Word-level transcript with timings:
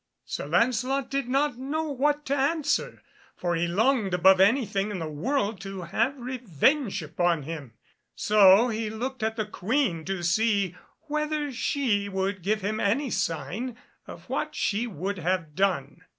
Sir 0.25 0.47
Lancelot 0.47 1.11
did 1.11 1.29
not 1.29 1.59
know 1.59 1.91
what 1.91 2.25
to 2.25 2.35
answer, 2.35 3.03
for 3.35 3.55
he 3.55 3.67
longed 3.67 4.15
above 4.15 4.39
anything 4.41 4.89
in 4.89 4.97
the 4.97 5.07
world 5.07 5.61
to 5.61 5.83
have 5.83 6.17
revenge 6.19 7.03
upon 7.03 7.43
him; 7.43 7.75
so 8.15 8.69
he 8.69 8.89
looked 8.89 9.21
at 9.21 9.35
the 9.35 9.45
Queen 9.45 10.03
to 10.05 10.23
see 10.23 10.75
whether 11.01 11.51
she 11.51 12.09
would 12.09 12.41
give 12.41 12.61
him 12.61 12.79
any 12.79 13.11
sign 13.11 13.77
of 14.07 14.27
what 14.27 14.55
she 14.55 14.87
would 14.87 15.19
have 15.19 15.53
done. 15.53 16.01